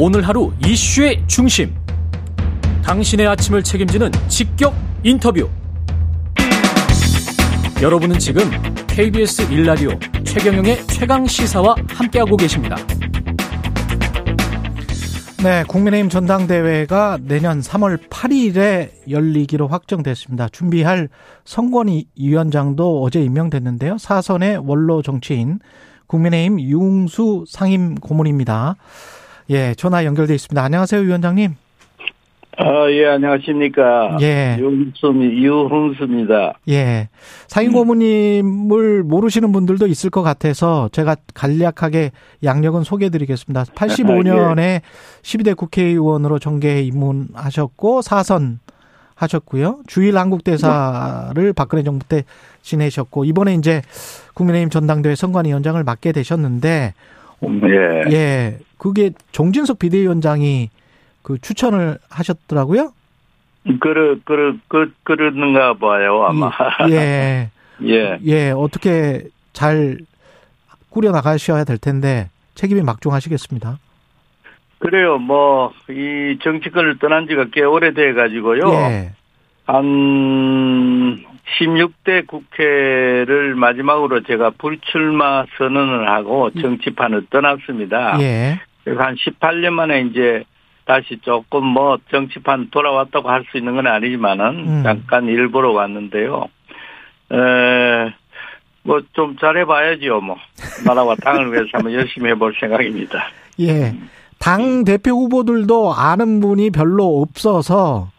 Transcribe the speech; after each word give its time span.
오늘 0.00 0.22
하루 0.22 0.52
이슈의 0.64 1.24
중심. 1.26 1.74
당신의 2.84 3.26
아침을 3.26 3.64
책임지는 3.64 4.12
직격 4.28 4.72
인터뷰. 5.02 5.50
여러분은 7.82 8.20
지금 8.20 8.42
KBS 8.86 9.52
일라디오 9.52 9.90
최경영의 10.22 10.86
최강 10.86 11.26
시사와 11.26 11.74
함께하고 11.88 12.36
계십니다. 12.36 12.76
네, 15.42 15.64
국민의힘 15.66 16.10
전당대회가 16.10 17.18
내년 17.20 17.58
3월 17.58 18.08
8일에 18.08 18.90
열리기로 19.10 19.66
확정됐습니다. 19.66 20.48
준비할 20.50 21.08
선관위원장도 21.44 23.02
어제 23.02 23.20
임명됐는데요. 23.20 23.98
사선의 23.98 24.58
원로 24.58 25.02
정치인 25.02 25.58
국민의힘 26.06 26.60
융수 26.60 27.46
상임 27.48 27.96
고문입니다. 27.96 28.76
예, 29.50 29.74
전화 29.74 30.04
연결돼 30.04 30.34
있습니다. 30.34 30.62
안녕하세요, 30.62 31.00
위원장님. 31.00 31.54
아, 32.60 32.90
예, 32.90 33.06
안녕하십니까. 33.06 34.18
예. 34.20 34.56
유흥수, 34.58 35.14
유흥수입니다. 35.14 36.54
예. 36.68 37.08
상임 37.46 37.72
고문님을 37.72 39.04
모르시는 39.04 39.52
분들도 39.52 39.86
있을 39.86 40.10
것 40.10 40.22
같아서 40.22 40.90
제가 40.92 41.16
간략하게 41.34 42.10
양력은 42.42 42.82
소개해 42.82 43.10
드리겠습니다. 43.10 43.62
85년에 43.62 44.80
12대 45.22 45.56
국회의원으로 45.56 46.38
정계에 46.40 46.82
입문하셨고, 46.82 48.02
사선 48.02 48.58
하셨고요. 49.14 49.80
주일 49.86 50.18
한국대사를 50.18 51.52
박근혜 51.54 51.84
정부 51.84 52.04
때 52.06 52.24
지내셨고, 52.62 53.24
이번에 53.24 53.54
이제 53.54 53.82
국민의힘 54.34 54.68
전당대회 54.70 55.14
선관위원장을 55.14 55.82
맡게 55.84 56.12
되셨는데, 56.12 56.92
예. 57.42 58.12
예. 58.12 58.58
그게 58.78 59.10
정진석 59.32 59.78
비대위원장이 59.78 60.70
그 61.22 61.38
추천을 61.38 61.98
하셨더라고요. 62.08 62.92
그러, 63.80 64.16
그러, 64.24 64.54
그, 64.68 64.92
그러는가 65.02 65.74
봐요, 65.74 66.24
아마. 66.24 66.50
예. 66.90 67.50
예. 67.84 68.18
예. 68.24 68.50
어떻게 68.50 69.24
잘 69.52 69.98
꾸려 70.90 71.10
나가셔야 71.10 71.64
될 71.64 71.78
텐데 71.78 72.30
책임이 72.54 72.82
막중하시겠습니다. 72.82 73.78
그래요, 74.78 75.18
뭐, 75.18 75.72
이 75.90 76.38
정치권을 76.42 76.98
떠난 76.98 77.26
지가 77.26 77.46
꽤 77.52 77.62
오래돼 77.62 78.14
가지고요. 78.14 78.70
예. 78.72 79.12
한 79.66 81.24
16대 81.58 82.26
국회를 82.26 83.54
마지막으로 83.54 84.22
제가 84.22 84.50
불출마 84.58 85.46
선언을 85.56 86.08
하고 86.08 86.50
정치판을 86.50 87.26
떠났습니다. 87.30 88.20
예. 88.20 88.60
그래서 88.84 89.02
한 89.02 89.14
18년 89.16 89.70
만에 89.70 90.02
이제 90.02 90.44
다시 90.84 91.18
조금 91.22 91.64
뭐 91.66 91.98
정치판 92.10 92.68
돌아왔다고 92.70 93.28
할 93.30 93.44
수 93.50 93.58
있는 93.58 93.76
건 93.76 93.86
아니지만은 93.86 94.46
음. 94.68 94.82
잠깐 94.82 95.26
일부러 95.26 95.72
왔는데요. 95.72 96.48
에, 97.32 97.36
뭐 98.82 99.00
좀 99.12 99.36
잘해봐야지요, 99.36 100.20
뭐. 100.20 100.36
나라와 100.86 101.14
당을 101.16 101.52
위해서 101.52 101.68
한번 101.72 101.92
열심히 101.92 102.30
해볼 102.30 102.54
생각입니다. 102.58 103.24
예. 103.60 103.94
당 104.38 104.84
대표 104.84 105.10
후보들도 105.10 105.92
아는 105.94 106.40
분이 106.40 106.70
별로 106.70 107.20
없어서 107.20 108.10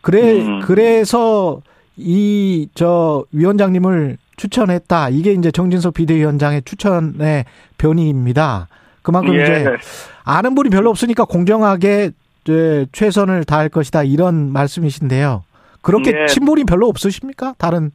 그래 0.00 0.40
음. 0.42 0.60
그래서 0.60 1.60
이 1.96 2.68
저 2.74 3.24
위원장님을 3.32 4.16
추천했다. 4.36 5.10
이게 5.10 5.32
이제 5.32 5.50
정진석 5.50 5.94
비대위원장의 5.94 6.62
추천의 6.62 7.44
변이입니다. 7.78 8.68
그만큼 9.02 9.34
예. 9.34 9.42
이제 9.42 9.76
아는 10.24 10.54
분이 10.54 10.70
별로 10.70 10.90
없으니까 10.90 11.24
공정하게 11.24 12.10
이제 12.44 12.86
최선을 12.92 13.44
다할 13.44 13.68
것이다 13.68 14.04
이런 14.04 14.52
말씀이신데요. 14.52 15.44
그렇게 15.82 16.12
예. 16.22 16.26
친분이 16.26 16.64
별로 16.64 16.88
없으십니까? 16.88 17.54
다른 17.58 17.90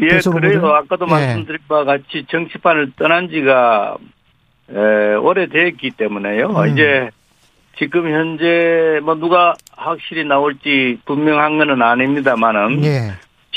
예. 0.00 0.16
후보들은? 0.18 0.64
아까도 0.64 1.06
예. 1.06 1.10
말씀드린 1.10 1.58
바와 1.68 1.84
같이 1.84 2.26
정치판을 2.30 2.92
떠난 2.98 3.28
지가 3.28 3.96
에, 4.70 5.14
오래됐기 5.14 5.92
때문에요. 5.92 6.48
음. 6.50 6.68
이제 6.68 7.10
지금 7.78 8.12
현재 8.12 9.00
뭐 9.04 9.14
누가 9.14 9.54
확실히 9.76 10.24
나올지 10.24 10.98
분명한 11.06 11.58
건 11.58 11.80
아닙니다만은 11.82 12.84
예. 12.84 13.12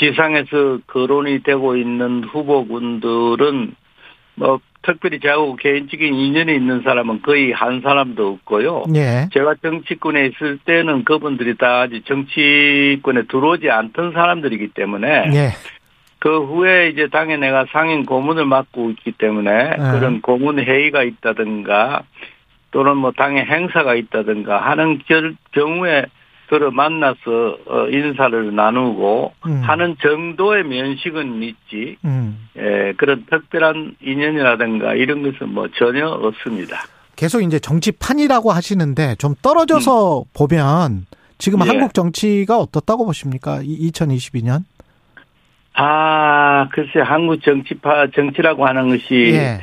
지상에서 0.06 0.78
거론이 0.88 1.44
되고 1.44 1.76
있는 1.76 2.24
후보군들은 2.24 3.74
뭐 4.34 4.60
특별히 4.82 5.20
저하고 5.20 5.54
개인적인 5.54 6.12
인연이 6.12 6.56
있는 6.56 6.82
사람은 6.82 7.22
거의 7.22 7.52
한 7.52 7.82
사람도 7.82 8.26
없고요. 8.26 8.82
예. 8.96 9.28
제가 9.32 9.54
정치권에 9.62 10.26
있을 10.26 10.58
때는 10.64 11.04
그분들이 11.04 11.56
다 11.56 11.82
아직 11.82 12.04
정치권에 12.04 13.22
들어오지 13.30 13.70
않던 13.70 14.12
사람들이기 14.12 14.68
때문에 14.74 15.30
예. 15.34 15.48
그 16.18 16.44
후에 16.46 16.88
이제 16.88 17.06
당에 17.08 17.36
내가 17.36 17.66
상임 17.70 18.04
고문을 18.04 18.44
맡고 18.44 18.90
있기 18.90 19.12
때문에 19.12 19.76
그런 19.76 20.20
고문 20.20 20.58
회의가 20.58 21.04
있다든가 21.04 22.02
또는 22.72 22.96
뭐 22.96 23.12
당의 23.12 23.44
행사가 23.44 23.94
있다든가 23.94 24.58
하는 24.58 24.98
결- 25.06 25.34
경우에 25.52 26.06
서로 26.52 26.70
만나서 26.70 27.56
어, 27.66 27.88
인사를 27.88 28.54
나누고 28.54 29.32
음. 29.46 29.62
하는 29.62 29.96
정도의 30.02 30.64
면식은 30.64 31.42
있지 31.42 31.96
음. 32.04 32.46
예, 32.58 32.92
그런 32.98 33.24
특별한 33.24 33.96
인연이라든가 34.02 34.92
이런 34.92 35.22
것은 35.22 35.48
뭐 35.48 35.68
전혀 35.78 36.06
없습니다. 36.06 36.82
계속 37.16 37.40
이제 37.40 37.58
정치판이라고 37.58 38.52
하시는데 38.52 39.14
좀 39.14 39.34
떨어져서 39.40 40.24
보면 40.34 41.06
지금 41.38 41.60
예. 41.64 41.68
한국 41.68 41.94
정치가 41.94 42.58
어떻다고 42.58 43.06
보십니까? 43.06 43.62
2022년? 43.62 44.64
아, 45.72 46.68
글쎄 46.70 47.00
한국 47.02 47.42
정치파 47.42 48.08
정치라고 48.14 48.66
하는 48.66 48.90
것이 48.90 49.32
예. 49.32 49.60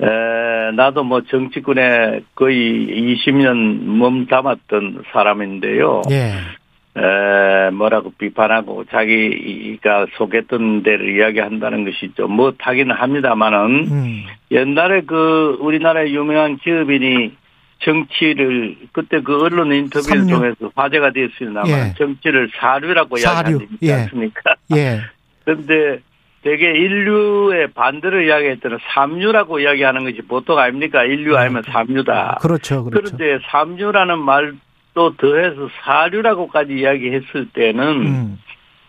에, 0.00 0.70
나도 0.76 1.02
뭐 1.04 1.22
정치권에 1.22 2.20
거의 2.34 2.56
20년 2.56 3.84
몸 3.84 4.26
담았던 4.26 5.02
사람인데요. 5.12 6.02
예. 6.10 6.34
에, 7.00 7.70
뭐라고 7.70 8.12
비판하고 8.16 8.84
자기가 8.90 10.06
속했던 10.16 10.82
데를 10.82 11.16
이야기한다는 11.16 11.84
것이 11.84 12.12
좀 12.16 12.32
못하기는 12.32 12.94
합니다만은 12.94 13.88
음. 13.90 14.24
옛날에 14.50 15.02
그 15.02 15.56
우리나라의 15.60 16.14
유명한 16.14 16.56
기업인이 16.58 17.32
정치를 17.80 18.76
그때 18.92 19.20
그 19.20 19.40
언론 19.40 19.72
인터뷰를 19.72 20.22
삼류. 20.22 20.34
통해서 20.34 20.72
화제가 20.74 21.10
됐습니다만 21.12 21.70
예. 21.70 21.94
정치를 21.96 22.50
사류라고 22.56 23.16
사류. 23.16 23.50
이야기하지 23.50 23.78
예. 23.82 23.92
않습니까? 23.92 24.40
예. 24.76 25.00
그런데 25.44 26.00
되게 26.42 26.70
인류의 26.70 27.72
반대를 27.72 28.26
이야기했더니 28.26 28.76
삼류라고 28.94 29.60
이야기하는 29.60 30.04
것이 30.04 30.22
보통 30.22 30.58
아닙니까? 30.58 31.04
인류 31.04 31.36
아니면 31.36 31.62
삼류다. 31.66 32.38
그렇죠. 32.40 32.84
그렇죠. 32.84 33.16
그런데 33.16 33.44
삼류라는 33.50 34.18
말도 34.20 35.16
더해서 35.16 35.68
사류라고까지 35.82 36.74
이야기했을 36.74 37.48
때는 37.52 38.06
음. 38.06 38.38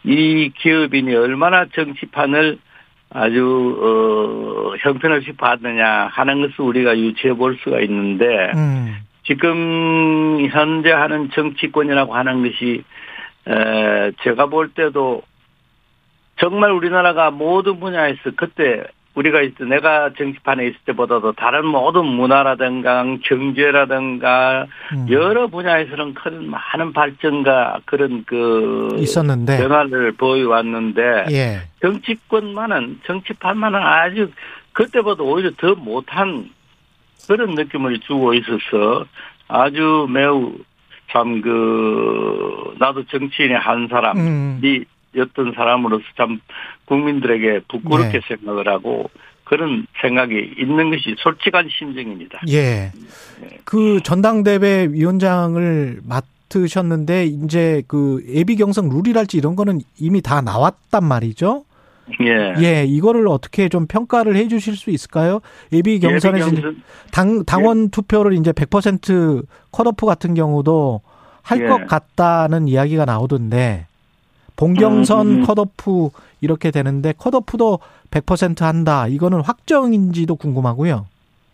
이 0.03 0.51
기업인이 0.57 1.13
얼마나 1.15 1.65
정치판을 1.73 2.59
아주 3.11 3.77
어 3.81 4.75
형편없이 4.79 5.31
봤느냐 5.31 6.09
하는 6.11 6.41
것을 6.41 6.61
우리가 6.61 6.97
유추해 6.97 7.33
볼 7.33 7.57
수가 7.63 7.79
있는데 7.81 8.51
음. 8.53 8.97
지금 9.23 10.47
현재 10.51 10.91
하는 10.91 11.29
정치권이라고 11.31 12.15
하는 12.15 12.43
것이 12.43 12.83
에 13.47 14.11
제가 14.21 14.45
볼 14.45 14.69
때도 14.69 15.23
정말 16.39 16.71
우리나라가 16.71 17.31
모든 17.31 17.79
분야에서 17.79 18.31
그때 18.35 18.83
우리가 19.15 19.41
있을 19.41 19.55
때 19.55 19.65
내가 19.65 20.11
정치판에 20.17 20.67
있을 20.67 20.77
때보다도 20.85 21.33
다른 21.33 21.65
모든 21.65 22.05
문화라든가 22.05 23.03
경제라든가 23.23 24.65
음. 24.93 25.07
여러 25.09 25.47
분야에서는 25.47 26.13
큰 26.13 26.49
많은 26.49 26.93
발전과 26.93 27.81
그런 27.85 28.23
그 28.25 28.95
있었는데. 28.97 29.57
변화를 29.57 30.13
보여왔는데 30.13 31.25
예. 31.31 31.61
정치권만은 31.81 33.01
정치판만은 33.05 33.79
아주 33.81 34.31
그때보다 34.73 35.23
오히려 35.23 35.51
더 35.57 35.75
못한 35.75 36.49
그런 37.27 37.55
느낌을 37.55 37.99
주고 38.01 38.33
있어서 38.33 39.05
아주 39.47 40.07
매우 40.09 40.53
참 41.11 41.41
그 41.41 42.75
나도 42.79 43.03
정치인의 43.05 43.57
한 43.57 43.87
사람이 43.89 44.19
음. 44.21 44.59
였던 45.15 45.53
사람으로서 45.55 46.03
참 46.17 46.39
국민들에게 46.85 47.61
부끄럽게 47.67 48.19
네. 48.19 48.21
생각을 48.27 48.67
하고 48.67 49.09
그런 49.43 49.87
생각이 50.01 50.55
있는 50.59 50.91
것이 50.91 51.15
솔직한 51.17 51.67
심정입니다. 51.69 52.41
예. 52.49 52.91
그 53.63 53.99
전당대회 54.03 54.89
위원장을 54.91 56.01
맡으셨는데 56.07 57.25
이제 57.25 57.81
그 57.87 58.23
예비 58.29 58.55
경선 58.55 58.89
룰이랄지 58.89 59.37
이런 59.37 59.55
거는 59.55 59.79
이미 59.99 60.21
다 60.21 60.41
나왔단 60.41 61.03
말이죠. 61.03 61.63
예. 62.21 62.55
예, 62.63 62.85
이거를 62.85 63.27
어떻게 63.27 63.69
좀 63.69 63.85
평가를 63.87 64.35
해 64.35 64.47
주실 64.47 64.75
수 64.75 64.89
있을까요? 64.89 65.41
예비 65.71 65.99
경선에서 65.99 66.47
예비 66.47 66.61
경선- 66.61 66.75
당 67.11 67.45
당원 67.45 67.89
투표를 67.89 68.33
이제 68.33 68.51
100% 68.51 69.43
컷오프 69.71 70.05
같은 70.05 70.33
경우도 70.33 71.01
할 71.43 71.61
예. 71.61 71.67
것 71.67 71.87
같다는 71.87 72.67
이야기가 72.67 73.05
나오던데 73.05 73.85
본경선 74.59 75.27
음, 75.27 75.35
음. 75.37 75.43
컷오프 75.45 76.09
이렇게 76.41 76.69
되는데 76.69 77.13
컷오프도 77.17 77.79
100% 78.11 78.61
한다. 78.61 79.07
이거는 79.07 79.39
확정인지도 79.41 80.35
궁금하고요. 80.35 81.05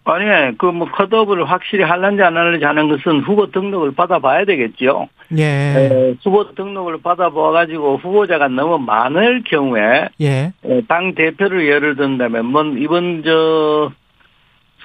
아니, 0.07 0.57
그 0.57 0.67
뭐 0.71 0.87
컷오프를 0.91 1.45
확실히 1.49 1.83
할는지 1.83 2.21
안 2.23 2.35
할는지 2.35 2.65
하는 2.65 2.89
것은 2.89 3.21
후보 3.21 3.49
등록을 3.51 3.91
받아봐야 3.93 4.45
되겠죠. 4.45 5.07
예. 5.37 5.43
에, 5.43 6.15
후보 6.23 6.53
등록을 6.53 6.99
받아봐가지고 7.01 7.97
후보자가 7.97 8.47
너무 8.47 8.77
많을 8.79 9.43
경우에 9.43 10.09
예. 10.21 10.53
에, 10.63 10.81
당 10.87 11.13
대표를 11.15 11.67
예를 11.67 11.95
든다면 11.95 12.45
뭐 12.45 12.63
이번 12.63 13.23
저 13.23 13.91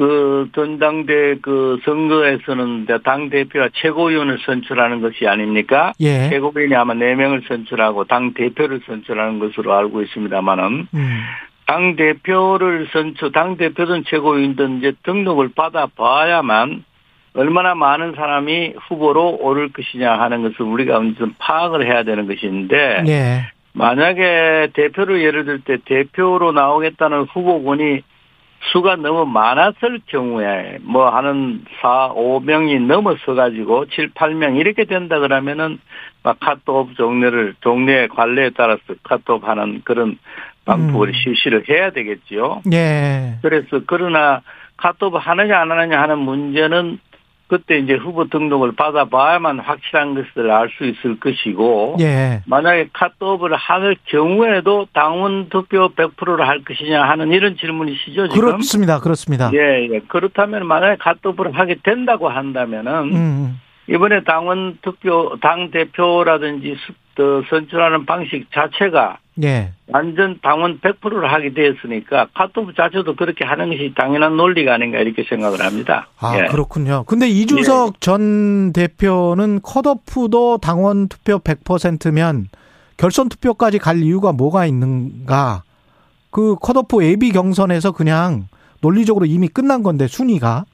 그 0.00 0.48
전당대 0.54 1.34
그 1.42 1.78
선거에서는 1.84 2.86
당 3.04 3.28
대표가 3.28 3.68
최고위원을 3.74 4.38
선출하는 4.46 5.02
것이 5.02 5.28
아닙니까? 5.28 5.92
예. 6.00 6.30
최고위원이 6.30 6.74
아마 6.74 6.94
4명을 6.94 7.46
선출하고 7.46 8.04
당 8.04 8.32
대표를 8.32 8.80
선출하는 8.86 9.40
것으로 9.40 9.74
알고 9.74 10.00
있습니다만은 10.00 10.88
음. 10.94 11.20
당 11.66 11.96
대표를 11.96 12.88
선출, 12.94 13.30
당 13.32 13.58
대표든 13.58 14.04
최고위원든 14.06 14.78
이제 14.78 14.94
등록을 15.02 15.50
받아 15.54 15.84
봐야만 15.84 16.82
얼마나 17.34 17.74
많은 17.74 18.14
사람이 18.16 18.76
후보로 18.88 19.36
오를 19.42 19.68
것이냐 19.70 20.18
하는 20.18 20.40
것을 20.40 20.62
우리가 20.62 20.98
좀 21.18 21.34
파악을 21.38 21.84
해야 21.84 22.04
되는 22.04 22.26
것인데 22.26 23.04
예. 23.06 23.50
만약에 23.74 24.70
대표를 24.72 25.22
예를 25.22 25.44
들 25.44 25.60
때 25.60 25.76
대표로 25.84 26.52
나오겠다는 26.52 27.24
후보군이 27.24 28.00
수가 28.72 28.96
너무 28.96 29.24
많았을 29.24 30.00
경우에 30.06 30.78
뭐 30.82 31.08
하는 31.08 31.64
4, 31.80 32.10
5명이 32.10 32.86
넘어서 32.86 33.34
가지고 33.34 33.86
7, 33.86 34.10
8명 34.10 34.58
이렇게 34.58 34.84
된다 34.84 35.18
그러면은 35.18 35.78
막 36.22 36.38
카톡 36.40 36.94
종류를 36.94 37.54
종류의 37.62 38.08
관례에 38.08 38.50
따라서 38.50 38.82
카톡 39.02 39.48
하는 39.48 39.80
그런 39.84 40.18
방법을 40.66 41.08
음. 41.08 41.12
실시를 41.12 41.64
해야 41.68 41.90
되겠지요. 41.90 42.62
예. 42.72 43.38
그래서 43.42 43.80
그러나 43.86 44.42
카톡 44.76 45.14
하느냐 45.16 45.58
안 45.58 45.70
하느냐 45.70 46.00
하는 46.00 46.18
문제는 46.18 46.98
그때 47.50 47.78
이제 47.78 47.94
후보 47.94 48.28
등록을 48.28 48.76
받아봐야만 48.76 49.58
확실한 49.58 50.14
것을 50.14 50.52
알 50.52 50.68
수 50.78 50.84
있을 50.84 51.18
것이고 51.18 51.96
예. 51.98 52.42
만약에 52.46 52.90
카트업을 52.92 53.56
할 53.56 53.96
경우에도 54.06 54.86
당원 54.92 55.48
투표 55.48 55.88
100%를 55.88 56.46
할 56.46 56.62
것이냐 56.62 57.02
하는 57.02 57.32
이런 57.32 57.56
질문이시죠 57.56 58.28
지금? 58.28 58.50
그렇습니다. 58.52 59.00
그렇습니다. 59.00 59.50
예, 59.52 59.88
예. 59.92 59.98
그렇다면 60.06 60.64
만약에 60.64 60.94
카트업을 61.00 61.58
하게 61.58 61.74
된다고 61.82 62.28
한다면은 62.28 62.92
음. 63.16 63.60
이번에 63.88 64.22
당원 64.22 64.78
투표 64.82 65.36
당 65.40 65.72
대표라든지 65.72 66.76
수- 66.86 66.92
그 67.16 67.42
선출하는 67.50 68.06
방식 68.06 68.46
자체가 68.52 69.18
예. 69.42 69.72
완전 69.92 70.38
당원 70.42 70.80
100%를 70.80 71.32
하게 71.32 71.52
되었으니까 71.52 72.28
카트업 72.34 72.74
자체도 72.76 73.16
그렇게 73.16 73.44
하는 73.44 73.70
것이 73.70 73.92
당연한 73.96 74.36
논리가 74.36 74.74
아닌가 74.74 74.98
이렇게 74.98 75.24
생각을 75.28 75.60
합니다. 75.60 76.08
아, 76.18 76.38
예. 76.38 76.46
그렇군요. 76.48 77.04
근데 77.06 77.28
이준석 77.28 78.00
전 78.00 78.72
대표는 78.72 79.60
컷오프도 79.62 80.58
당원 80.58 81.08
투표 81.08 81.38
100%면 81.38 82.48
결선 82.96 83.28
투표까지 83.28 83.78
갈 83.78 84.02
이유가 84.02 84.32
뭐가 84.32 84.66
있는가? 84.66 85.62
그 86.30 86.56
컷오프 86.60 87.02
AB 87.02 87.30
경선에서 87.30 87.92
그냥 87.92 88.48
논리적으로 88.80 89.26
이미 89.26 89.48
끝난 89.48 89.82
건데 89.82 90.06
순위가 90.06 90.64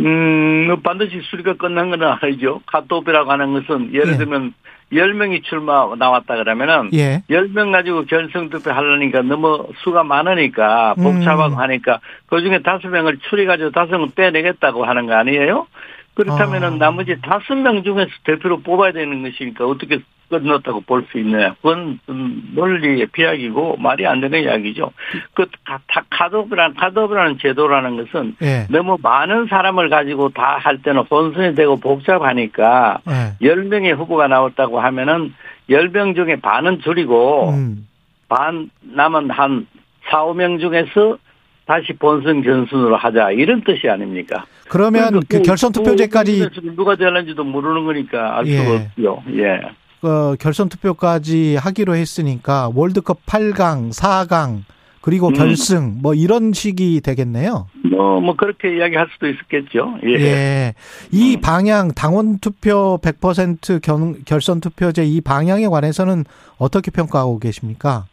음, 0.00 0.80
반드시 0.82 1.20
수리가 1.22 1.54
끝난 1.54 1.90
건 1.90 2.02
아니죠. 2.02 2.60
카트업이라고 2.66 3.30
하는 3.30 3.52
것은 3.52 3.92
예를 3.92 4.12
예. 4.12 4.16
들면 4.16 4.54
10명이 4.92 5.44
출마 5.44 5.92
나왔다 5.96 6.36
그러면은 6.36 6.90
예. 6.94 7.22
10명 7.28 7.72
가지고 7.72 8.04
결성 8.04 8.48
투표 8.48 8.70
하려니까 8.70 9.22
너무 9.22 9.68
수가 9.82 10.04
많으니까 10.04 10.94
복잡하고 10.94 11.54
음. 11.54 11.58
하니까 11.58 12.00
그 12.26 12.40
중에 12.40 12.58
5명을 12.58 13.18
추려가지고 13.28 13.70
5명 13.70 14.14
빼내겠다고 14.14 14.84
하는 14.84 15.06
거 15.06 15.14
아니에요? 15.14 15.66
그렇다면은 16.14 16.74
아. 16.74 16.76
나머지 16.76 17.14
5명 17.16 17.84
중에서 17.84 18.10
대표로 18.24 18.60
뽑아야 18.60 18.92
되는 18.92 19.22
것이니까 19.22 19.66
어떻게 19.66 20.00
끝났다고 20.28 20.80
볼 20.82 21.04
수 21.10 21.18
있느냐. 21.18 21.54
그건 21.54 21.98
음, 22.08 22.52
논리의 22.54 23.06
비약이고 23.06 23.76
말이 23.78 24.06
안 24.06 24.20
되는 24.20 24.42
이야기죠. 24.42 24.90
그 25.34 25.46
카- 25.64 25.80
카- 25.88 26.02
카드오프라는, 26.10 26.74
카드오프라는 26.76 27.38
제도라는 27.40 27.96
것은 27.96 28.36
예. 28.42 28.66
너무 28.70 28.98
많은 29.02 29.46
사람을 29.48 29.88
가지고 29.88 30.28
다 30.30 30.58
할 30.58 30.78
때는 30.82 31.02
혼선이 31.10 31.54
되고 31.54 31.76
복잡하니까 31.76 32.98
예. 33.08 33.46
10명의 33.46 33.96
후보가 33.96 34.28
나왔다고 34.28 34.80
하면은 34.80 35.34
10명 35.70 36.14
중에 36.14 36.36
반은 36.36 36.80
줄이고 36.80 37.50
음. 37.50 37.86
반 38.28 38.70
남은 38.82 39.30
한 39.30 39.66
4, 40.10 40.24
5명 40.26 40.60
중에서 40.60 41.18
다시 41.66 41.92
본선 41.94 42.42
견순으로 42.42 42.96
하자 42.96 43.30
이런 43.32 43.62
뜻이 43.62 43.88
아닙니까? 43.88 44.46
그러면 44.70 45.20
그 45.20 45.20
그러니까 45.28 45.50
결선 45.50 45.72
투표제까지 45.72 46.48
그 46.54 46.60
누가 46.74 46.96
되는지도 46.96 47.44
모르는 47.44 47.84
거니까 47.84 48.38
알 48.38 48.46
수가 48.46 48.70
예. 48.70 48.74
없죠. 48.76 49.22
예. 49.36 49.60
어, 50.02 50.34
결선 50.38 50.68
투표까지 50.68 51.56
하기로 51.56 51.94
했으니까 51.94 52.70
월드컵 52.74 53.24
8강, 53.26 53.92
4강 53.92 54.62
그리고 55.00 55.28
음. 55.28 55.34
결승 55.34 55.98
뭐 56.02 56.14
이런 56.14 56.52
식이 56.52 57.00
되겠네요. 57.00 57.68
뭐, 57.90 58.20
뭐 58.20 58.36
그렇게 58.36 58.76
이야기할 58.76 59.08
수도 59.12 59.28
있었겠죠. 59.28 59.98
예. 60.04 60.14
예. 60.20 60.74
이 61.10 61.36
음. 61.36 61.40
방향 61.40 61.92
당원 61.92 62.38
투표 62.38 62.98
100% 63.02 63.80
결, 63.80 64.14
결선 64.24 64.60
투표제 64.60 65.04
이 65.04 65.20
방향에 65.20 65.66
관해서는 65.66 66.24
어떻게 66.58 66.90
평가하고 66.90 67.38
계십니까? 67.38 68.06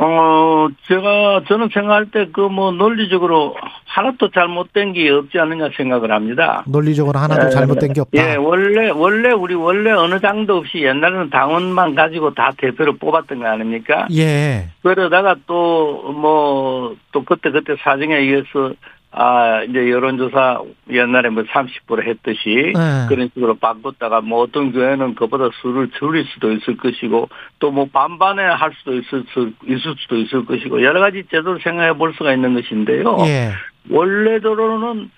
어, 0.00 0.68
제가, 0.86 1.42
저는 1.48 1.68
생각할 1.74 2.06
때 2.06 2.26
그 2.32 2.48
뭐 2.48 2.70
논리적으로 2.70 3.54
하나도 3.84 4.30
잘못된 4.30 4.92
게 4.92 5.10
없지 5.10 5.38
않느냐 5.38 5.70
생각을 5.76 6.12
합니다. 6.12 6.62
논리적으로 6.66 7.18
하나도 7.18 7.46
예, 7.46 7.50
잘못된 7.50 7.92
게 7.92 8.00
없다. 8.02 8.22
예, 8.32 8.36
원래, 8.36 8.90
원래, 8.90 9.32
우리 9.32 9.54
원래 9.54 9.90
어느 9.90 10.20
장도 10.20 10.56
없이 10.58 10.82
옛날에는 10.82 11.30
당원만 11.30 11.94
가지고 11.96 12.32
다 12.34 12.52
대표를 12.56 12.96
뽑았던 12.98 13.40
거 13.40 13.46
아닙니까? 13.48 14.06
예. 14.16 14.68
그러다가 14.82 15.34
또, 15.46 16.12
뭐, 16.12 16.94
또 17.12 17.24
그때 17.24 17.50
그때 17.50 17.74
사정에 17.82 18.16
의해서, 18.16 18.72
아, 19.10 19.62
이제 19.62 19.90
여론조사 19.90 20.60
옛날에 20.90 21.30
뭐 21.30 21.42
30% 21.42 22.06
했듯이 22.06 22.72
네. 22.74 23.06
그런 23.08 23.30
식으로 23.32 23.54
바꿨다가 23.54 24.20
뭐 24.20 24.42
어떤 24.42 24.70
교회는 24.70 25.14
그보다 25.14 25.48
수를 25.62 25.90
줄일 25.98 26.26
수도 26.26 26.52
있을 26.52 26.76
것이고 26.76 27.28
또 27.58 27.70
뭐 27.70 27.86
반반에 27.92 28.42
할 28.42 28.72
수도 28.78 28.94
있을, 28.94 29.24
수, 29.32 29.52
있을 29.66 29.94
수도 29.98 30.16
있을 30.16 30.44
것이고 30.44 30.82
여러 30.82 31.00
가지 31.00 31.22
제도를 31.30 31.60
생각해 31.62 31.92
볼 31.94 32.12
수가 32.14 32.32
있는 32.32 32.54
것인데요. 32.54 33.16
예. 33.20 33.52
원래대로는 33.88 35.10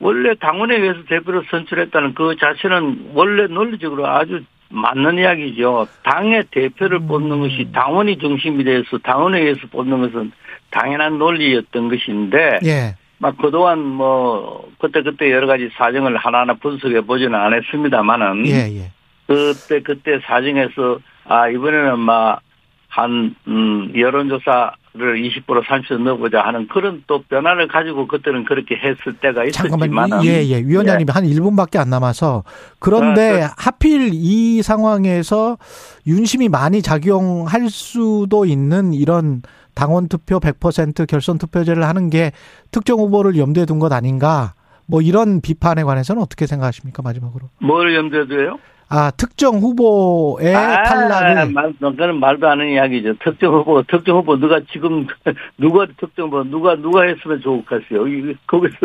원래 0.00 0.34
당원에 0.34 0.76
의해서 0.76 1.00
대표를 1.08 1.44
선출했다는 1.50 2.14
그 2.14 2.34
자체는 2.40 3.12
원래 3.14 3.46
논리적으로 3.46 4.06
아주 4.08 4.42
맞는 4.70 5.18
이야기죠. 5.18 5.86
당의 6.02 6.44
대표를 6.50 6.98
음. 6.98 7.06
뽑는 7.06 7.40
것이 7.40 7.68
당원이 7.72 8.18
중심이 8.18 8.64
돼서 8.64 8.98
당원에 8.98 9.40
의해서 9.40 9.60
뽑는 9.70 10.00
것은 10.02 10.32
당연한 10.70 11.18
논리였던 11.18 11.88
것인데 11.88 12.60
예. 12.64 12.94
막 13.20 13.36
그동안 13.36 13.78
뭐 13.80 14.66
그때 14.78 15.02
그때 15.02 15.30
여러 15.30 15.46
가지 15.46 15.68
사정을 15.76 16.16
하나하나 16.16 16.54
분석해 16.54 17.02
보지는 17.02 17.34
않았습니다만은 17.34 18.46
예, 18.46 18.52
예. 18.78 18.90
그때 19.26 19.82
그때 19.82 20.18
사정에서 20.24 20.98
아 21.26 21.46
이번에는 21.48 21.98
막한 21.98 23.36
음, 23.46 23.92
여론조사를 23.94 24.72
20% 24.94 25.44
30% 25.44 25.98
넣어보자 26.02 26.40
하는 26.40 26.66
그런 26.68 27.04
또 27.06 27.22
변화를 27.24 27.68
가지고 27.68 28.08
그때는 28.08 28.46
그렇게 28.46 28.74
했을 28.76 29.12
때가 29.20 29.44
있었지만 29.44 29.78
잠깐만. 29.78 30.24
예, 30.24 30.42
예. 30.42 30.62
위원장님 30.62 31.06
한 31.10 31.24
1분밖에 31.24 31.76
안 31.76 31.90
남아서 31.90 32.44
그런데 32.78 33.42
아, 33.42 33.54
하필 33.58 34.12
이 34.14 34.62
상황에서 34.62 35.58
윤심이 36.06 36.48
많이 36.48 36.80
작용할 36.80 37.68
수도 37.68 38.46
있는 38.46 38.94
이런 38.94 39.42
당원 39.80 40.08
투표 40.08 40.40
100% 40.40 41.06
결선 41.06 41.38
투표제를 41.38 41.84
하는 41.84 42.10
게 42.10 42.32
특정 42.70 42.98
후보를 42.98 43.38
염두에 43.38 43.64
둔 43.64 43.78
것 43.78 43.90
아닌가? 43.94 44.52
뭐 44.86 45.00
이런 45.00 45.40
비판에 45.40 45.84
관해서는 45.84 46.20
어떻게 46.20 46.46
생각하십니까? 46.46 47.00
마지막으로. 47.00 47.48
뭘 47.62 47.94
염두에 47.94 48.26
둬요? 48.26 48.58
아, 48.92 49.12
특정 49.16 49.58
후보의 49.58 50.52
아, 50.52 50.82
탈락을 50.82 51.52
말, 51.52 51.72
그건 51.78 52.18
말도 52.18 52.48
안 52.48 52.58
하는 52.58 52.72
이야기죠. 52.72 53.14
특정 53.22 53.54
후보, 53.54 53.84
특정 53.84 54.16
후보 54.16 54.36
누가 54.36 54.58
지금 54.72 55.06
누가 55.58 55.86
특정 56.00 56.26
후보 56.26 56.42
누가 56.42 56.74
누가 56.74 57.02
했으면 57.04 57.40
좋겠어요. 57.40 58.08
이- 58.08 58.34
거기서 58.48 58.76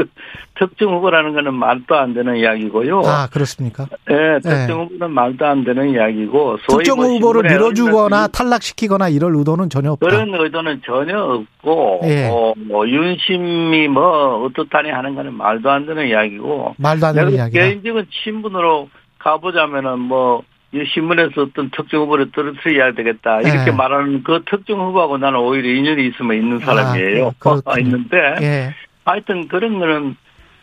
특정 0.59 0.93
후보라는 0.93 1.33
거는 1.33 1.55
말도 1.55 1.95
안 1.95 2.13
되는 2.13 2.35
이야기고요. 2.37 3.01
아, 3.03 3.27
그렇습니까? 3.31 3.87
예, 4.11 4.39
특정 4.43 4.81
후보는 4.83 5.09
말도 5.11 5.43
안 5.43 5.63
되는 5.63 5.89
이야기고 5.89 6.57
특정 6.67 6.97
뭐 6.97 7.07
후보를 7.07 7.41
밀어주거나 7.41 8.27
탈락시키거나 8.27 9.09
이럴 9.09 9.35
의도는 9.35 9.71
전혀 9.71 9.91
없다. 9.93 10.05
그런 10.05 10.31
의도는 10.35 10.81
전혀 10.85 11.17
없고 11.19 12.01
예. 12.03 12.29
어, 12.31 12.53
뭐 12.57 12.87
윤심이 12.87 13.87
뭐 13.87 14.45
어떻다니 14.45 14.91
하는 14.91 15.15
거는 15.15 15.33
말도 15.33 15.67
안 15.67 15.87
되는 15.87 16.07
이야기고 16.07 16.75
말도 16.77 17.07
안 17.07 17.15
되는 17.15 17.31
내가 17.31 17.43
이야기다. 17.45 17.59
개인적인 17.59 18.05
신분으로 18.23 18.87
가보자면은 19.25 19.99
뭐, 19.99 20.43
이 20.71 20.83
신문에서 20.93 21.41
어떤 21.41 21.71
특정 21.71 22.01
후보를 22.01 22.31
떨어뜨려야 22.31 22.93
되겠다. 22.93 23.41
이렇게 23.41 23.67
예. 23.67 23.71
말하는 23.71 24.23
그 24.23 24.43
특정 24.45 24.79
후보하고 24.79 25.17
나는 25.17 25.39
오히려 25.39 25.69
인연이 25.69 26.07
있으면 26.07 26.37
있는 26.37 26.59
사람이에요. 26.59 27.33
아. 27.65 27.79
있는데, 27.79 28.17
예. 28.41 28.75
하여튼 29.03 29.47
그런 29.47 29.79
거는, 29.79 30.15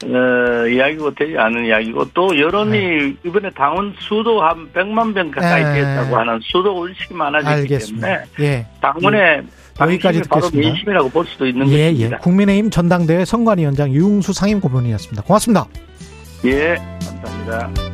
어, 0.04 0.66
이야기고 0.66 1.14
되지 1.14 1.38
않은 1.38 1.66
이야기고 1.66 2.10
또 2.12 2.38
여론이 2.38 3.18
이번에 3.24 3.50
당원 3.50 3.94
수도 3.98 4.42
한 4.42 4.68
100만 4.72 5.12
명 5.12 5.30
가까이 5.30 5.62
예. 5.62 5.80
됐다고 5.80 6.16
하는 6.16 6.40
수도 6.42 6.86
의식이 6.86 7.14
많아지기 7.14 7.52
알겠습니다. 7.52 8.06
때문에 8.06 8.26
예. 8.40 8.66
당원의 8.80 9.44
여기까지 9.80 10.02
당심이 10.02 10.22
바로 10.28 10.40
듣겠습니다. 10.42 10.68
민심이라고 10.68 11.10
볼 11.10 11.24
수도 11.26 11.46
있는 11.46 11.68
예, 11.68 11.74
예. 11.74 11.92
것입니다. 11.92 12.18
국민의힘 12.18 12.70
전당대회 12.70 13.24
선관위원장 13.24 13.92
유웅수 13.92 14.32
상임고문이었습니다. 14.32 15.22
고맙습니다. 15.22 15.66
예, 16.46 16.74
감사합니다. 17.22 17.91